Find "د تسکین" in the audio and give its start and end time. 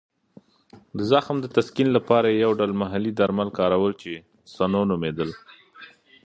1.41-1.87